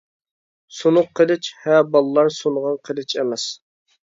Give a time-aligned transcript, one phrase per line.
[0.77, 3.47] سۇنۇق قىلىچ ھە باللار سۇنغان قىلىچ ئەمەس.